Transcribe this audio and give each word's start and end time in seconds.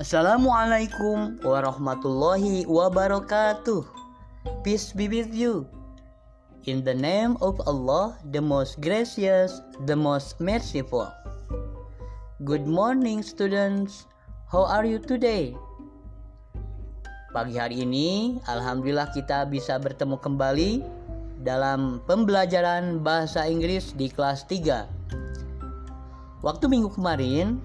Assalamualaikum 0.00 1.44
warahmatullahi 1.44 2.64
wabarakatuh. 2.64 3.84
Peace 4.64 4.96
be 4.96 5.12
with 5.12 5.28
you. 5.36 5.68
In 6.64 6.80
the 6.80 6.96
name 6.96 7.36
of 7.44 7.60
Allah, 7.68 8.16
the 8.32 8.40
most 8.40 8.80
gracious, 8.80 9.60
the 9.84 9.92
most 9.92 10.40
merciful. 10.40 11.04
Good 12.48 12.64
morning, 12.64 13.20
students. 13.20 14.08
How 14.48 14.64
are 14.64 14.88
you 14.88 15.04
today? 15.04 15.52
Pagi 17.36 17.60
hari 17.60 17.84
ini, 17.84 18.40
alhamdulillah 18.48 19.12
kita 19.12 19.52
bisa 19.52 19.76
bertemu 19.76 20.16
kembali 20.16 20.80
dalam 21.44 22.00
pembelajaran 22.08 23.04
bahasa 23.04 23.44
Inggris 23.44 23.92
di 23.92 24.08
kelas 24.08 24.48
3. 24.48 24.88
Waktu 26.40 26.72
minggu 26.72 26.88
kemarin, 26.96 27.60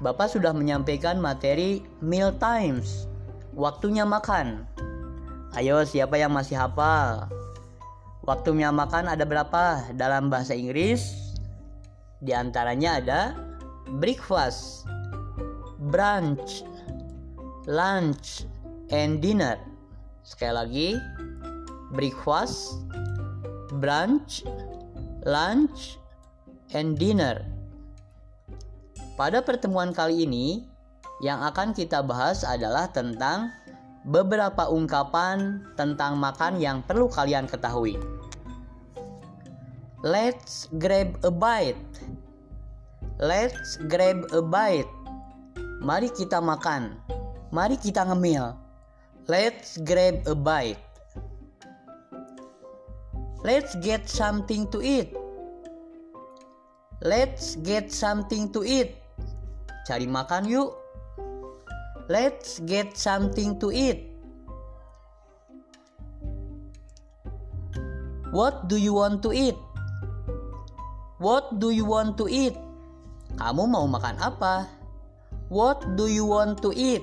Bapak 0.00 0.32
sudah 0.32 0.56
menyampaikan 0.56 1.20
materi 1.20 1.84
meal 2.00 2.32
times, 2.40 3.04
waktunya 3.52 4.08
makan. 4.08 4.64
Ayo, 5.52 5.84
siapa 5.84 6.16
yang 6.16 6.32
masih 6.32 6.56
hafal? 6.56 7.28
Waktunya 8.24 8.72
makan 8.72 9.12
ada 9.12 9.28
berapa 9.28 9.92
dalam 9.92 10.32
bahasa 10.32 10.56
Inggris? 10.56 11.36
Di 12.24 12.32
antaranya 12.32 12.96
ada 12.96 13.20
breakfast, 14.00 14.88
brunch, 15.92 16.64
lunch, 17.68 18.48
and 18.88 19.20
dinner. 19.20 19.60
Sekali 20.24 20.54
lagi, 20.56 20.88
breakfast, 21.92 22.80
brunch, 23.76 24.48
lunch, 25.28 26.00
and 26.72 26.96
dinner. 26.96 27.59
Pada 29.20 29.44
pertemuan 29.44 29.92
kali 29.92 30.24
ini, 30.24 30.64
yang 31.20 31.44
akan 31.44 31.76
kita 31.76 32.00
bahas 32.00 32.40
adalah 32.40 32.88
tentang 32.88 33.52
beberapa 34.08 34.64
ungkapan 34.72 35.60
tentang 35.76 36.16
makan 36.16 36.56
yang 36.56 36.80
perlu 36.80 37.04
kalian 37.04 37.44
ketahui. 37.44 38.00
Let's 40.00 40.72
grab 40.80 41.20
a 41.20 41.28
bite. 41.28 41.76
Let's 43.20 43.76
grab 43.92 44.24
a 44.32 44.40
bite. 44.40 44.88
Mari 45.84 46.08
kita 46.16 46.40
makan. 46.40 46.96
Mari 47.52 47.76
kita 47.76 48.08
ngemil. 48.08 48.56
Let's 49.28 49.76
grab 49.84 50.24
a 50.24 50.32
bite. 50.32 50.80
Let's 53.44 53.76
get 53.84 54.08
something 54.08 54.64
to 54.72 54.80
eat. 54.80 55.12
Let's 57.04 57.60
get 57.60 57.92
something 57.92 58.48
to 58.56 58.64
eat. 58.64 58.96
Cari 59.90 60.06
makan 60.06 60.46
yuk. 60.46 60.70
Let's 62.06 62.62
get 62.62 62.94
something 62.94 63.58
to 63.58 63.74
eat. 63.74 64.06
What 68.30 68.70
do 68.70 68.78
you 68.78 68.94
want 68.94 69.18
to 69.26 69.34
eat? 69.34 69.58
What 71.18 71.58
do 71.58 71.74
you 71.74 71.82
want 71.82 72.14
to 72.22 72.30
eat? 72.30 72.54
Kamu 73.34 73.66
mau 73.66 73.90
makan 73.90 74.14
apa? 74.22 74.70
What 75.50 75.82
do 75.98 76.06
you 76.06 76.22
want 76.22 76.62
to 76.62 76.70
eat? 76.70 77.02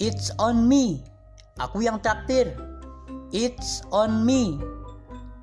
It's 0.00 0.32
on 0.40 0.64
me. 0.64 1.04
Aku 1.60 1.84
yang 1.84 2.00
traktir. 2.00 2.56
It's 3.36 3.84
on 3.92 4.24
me. 4.24 4.56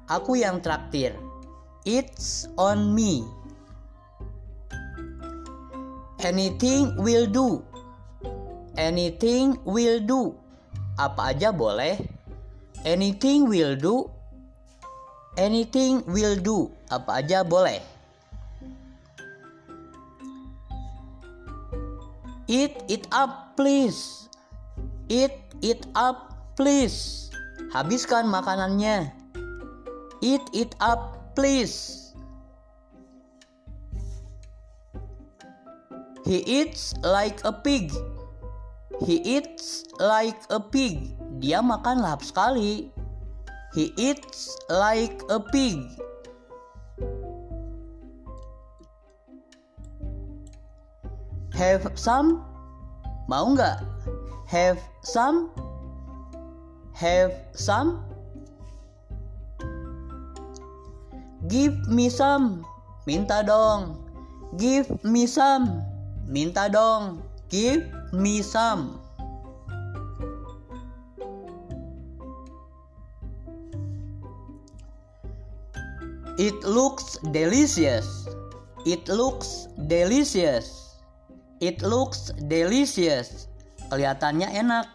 Aku 0.10 0.34
yang 0.34 0.66
traktir. 0.66 1.14
It's 1.86 2.50
on 2.58 2.98
me. 2.98 3.22
Anything 6.26 6.98
will 6.98 7.30
do. 7.30 7.62
Anything 8.74 9.62
will 9.62 10.02
do. 10.02 10.34
Apa 10.98 11.38
aja 11.38 11.54
boleh. 11.54 12.02
Anything 12.82 13.46
will 13.46 13.78
do. 13.78 14.10
Anything 15.38 16.02
will 16.10 16.42
do. 16.42 16.74
Apa 16.90 17.22
aja 17.22 17.46
boleh. 17.46 17.78
Eat 22.50 22.74
it 22.90 23.06
up 23.14 23.54
please. 23.54 24.26
Eat 25.06 25.38
it 25.62 25.86
up 25.94 26.34
please. 26.58 27.30
Habiskan 27.70 28.26
makanannya. 28.26 29.14
Eat 30.26 30.42
it 30.50 30.74
up 30.82 31.25
please. 31.36 32.16
He 36.26 36.42
eats 36.42 36.98
like 37.06 37.46
a 37.46 37.54
pig. 37.54 37.94
He 39.06 39.22
eats 39.22 39.86
like 40.00 40.40
a 40.50 40.58
pig. 40.58 41.14
Dia 41.38 41.62
makan 41.62 42.02
lahap 42.02 42.26
sekali. 42.26 42.90
He 43.78 43.94
eats 44.00 44.56
like 44.72 45.22
a 45.30 45.38
pig. 45.38 45.86
Have 51.54 51.86
some? 51.94 52.42
Mau 53.30 53.54
nggak? 53.54 53.86
Have 54.50 54.82
some? 55.06 55.54
Have 56.98 57.36
some? 57.54 58.15
Give 61.48 61.78
me 61.88 62.10
some. 62.10 62.66
Minta 63.06 63.44
dong. 63.46 64.02
Give 64.58 64.90
me 65.04 65.28
some. 65.28 65.84
Minta 66.28 66.70
dong. 66.72 67.22
Give 67.50 67.86
me 68.12 68.42
some. 68.42 69.00
It 76.38 76.58
looks 76.68 77.16
delicious. 77.32 78.28
It 78.84 79.08
looks 79.08 79.72
delicious. 79.88 81.00
It 81.64 81.80
looks 81.80 82.36
delicious. 82.52 83.48
Kelihatannya 83.88 84.52
enak. 84.52 84.92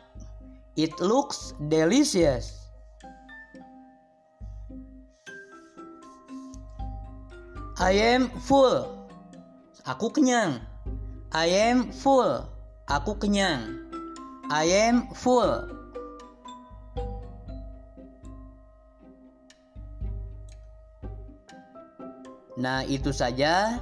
It 0.77 0.93
looks 1.01 1.57
delicious. 1.73 2.60
I 7.81 7.97
am 7.97 8.29
full. 8.45 8.93
Aku 9.89 10.13
kenyang. 10.13 10.61
I 11.33 11.49
am 11.49 11.89
full. 11.89 12.45
Aku 12.85 13.17
kenyang. 13.17 13.89
I 14.53 14.69
am 14.69 15.09
full. 15.17 15.65
Nah, 22.61 22.85
itu 22.85 23.17
saja 23.17 23.81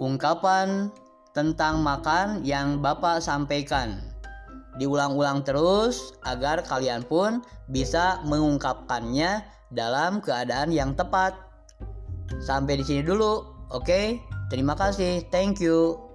ungkapan 0.00 0.88
tentang 1.36 1.84
makan 1.84 2.48
yang 2.48 2.80
Bapak 2.80 3.20
sampaikan. 3.20 4.00
Diulang-ulang 4.80 5.44
terus 5.44 6.16
agar 6.24 6.64
kalian 6.64 7.04
pun 7.04 7.44
bisa 7.68 8.24
mengungkapkannya 8.24 9.44
dalam 9.68 10.24
keadaan 10.24 10.72
yang 10.72 10.96
tepat. 10.96 11.47
Sampai 12.36 12.76
di 12.76 12.84
sini 12.84 13.00
dulu, 13.00 13.40
oke? 13.72 14.20
Terima 14.48 14.76
kasih, 14.76 15.24
thank 15.28 15.60
you. 15.60 16.07